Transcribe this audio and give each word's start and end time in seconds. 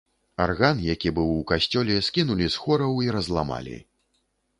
Арган, 0.43 0.79
які 0.85 1.11
быў 1.19 1.27
у 1.33 1.43
касцёле, 1.51 1.97
скінулі 2.07 2.47
з 2.55 2.63
хораў 2.63 2.97
і 3.09 3.13
разламалі. 3.17 3.77